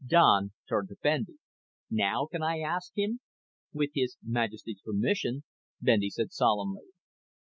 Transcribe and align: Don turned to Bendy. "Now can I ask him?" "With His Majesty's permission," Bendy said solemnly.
Don 0.03 0.51
turned 0.67 0.89
to 0.89 0.95
Bendy. 0.95 1.37
"Now 1.91 2.25
can 2.25 2.41
I 2.41 2.59
ask 2.59 2.93
him?" 2.97 3.19
"With 3.71 3.91
His 3.93 4.17
Majesty's 4.23 4.81
permission," 4.83 5.43
Bendy 5.79 6.09
said 6.09 6.31
solemnly. 6.31 6.87